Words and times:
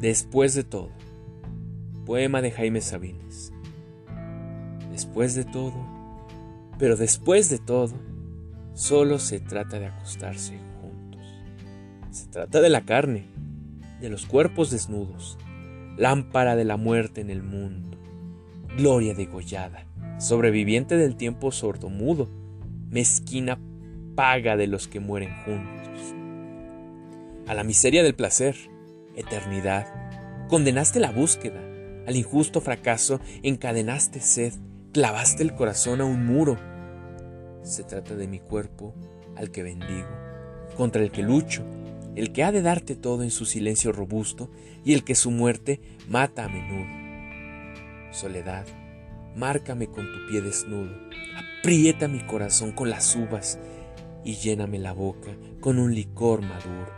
Después 0.00 0.54
de 0.54 0.62
todo. 0.62 0.90
Poema 2.06 2.40
de 2.40 2.52
Jaime 2.52 2.80
Sabines. 2.80 3.52
Después 4.92 5.34
de 5.34 5.44
todo, 5.44 5.74
pero 6.78 6.96
después 6.96 7.50
de 7.50 7.58
todo, 7.58 7.94
solo 8.74 9.18
se 9.18 9.40
trata 9.40 9.80
de 9.80 9.86
acostarse 9.86 10.56
juntos. 10.80 11.20
Se 12.10 12.28
trata 12.28 12.60
de 12.60 12.68
la 12.68 12.82
carne, 12.82 13.26
de 14.00 14.08
los 14.08 14.24
cuerpos 14.24 14.70
desnudos, 14.70 15.36
lámpara 15.96 16.54
de 16.54 16.64
la 16.64 16.76
muerte 16.76 17.20
en 17.20 17.30
el 17.30 17.42
mundo, 17.42 17.98
gloria 18.76 19.14
degollada, 19.14 19.84
sobreviviente 20.18 20.96
del 20.96 21.16
tiempo 21.16 21.50
sordomudo, 21.50 22.28
mezquina 22.88 23.58
paga 24.14 24.56
de 24.56 24.68
los 24.68 24.86
que 24.86 25.00
mueren 25.00 25.34
juntos. 25.44 26.14
A 27.48 27.54
la 27.54 27.64
miseria 27.64 28.04
del 28.04 28.14
placer, 28.14 28.56
eternidad, 29.16 29.86
condenaste 30.48 31.00
la 31.00 31.10
búsqueda, 31.10 31.60
al 32.06 32.16
injusto 32.16 32.60
fracaso 32.60 33.20
encadenaste 33.42 34.20
sed, 34.20 34.54
clavaste 34.92 35.42
el 35.42 35.54
corazón 35.54 36.00
a 36.00 36.04
un 36.04 36.24
muro. 36.24 36.56
Se 37.62 37.84
trata 37.84 38.14
de 38.14 38.26
mi 38.26 38.40
cuerpo 38.40 38.94
al 39.36 39.50
que 39.50 39.62
bendigo, 39.62 40.08
contra 40.76 41.02
el 41.02 41.10
que 41.10 41.22
lucho, 41.22 41.64
el 42.16 42.32
que 42.32 42.42
ha 42.42 42.52
de 42.52 42.62
darte 42.62 42.96
todo 42.96 43.22
en 43.22 43.30
su 43.30 43.44
silencio 43.44 43.92
robusto 43.92 44.50
y 44.84 44.94
el 44.94 45.04
que 45.04 45.14
su 45.14 45.30
muerte 45.30 45.80
mata 46.08 46.46
a 46.46 46.48
menudo. 46.48 48.10
Soledad, 48.10 48.66
márcame 49.36 49.86
con 49.86 50.10
tu 50.10 50.26
pie 50.28 50.40
desnudo, 50.40 50.96
aprieta 51.60 52.08
mi 52.08 52.20
corazón 52.20 52.72
con 52.72 52.90
las 52.90 53.14
uvas 53.14 53.58
y 54.24 54.34
lléname 54.36 54.78
la 54.78 54.92
boca 54.92 55.30
con 55.60 55.78
un 55.78 55.94
licor 55.94 56.42
maduro. 56.42 56.97